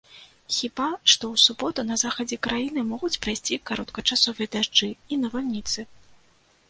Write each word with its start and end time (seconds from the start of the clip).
Хіба 0.59 0.85
што 1.11 1.25
ў 1.27 1.35
суботу 1.47 1.83
на 1.91 1.97
захадзе 2.03 2.39
краіны 2.47 2.85
могуць 2.93 3.19
прайсці 3.25 3.61
кароткачасовыя 3.71 4.47
дажджы 4.57 4.89
і 4.93 5.21
навальніцы. 5.27 5.79